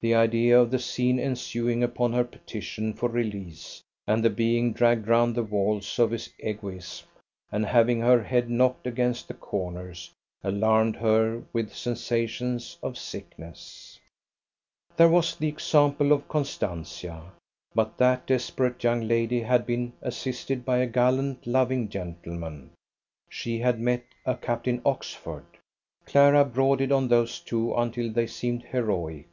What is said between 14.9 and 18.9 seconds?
There was the example of Constantia. But that desperate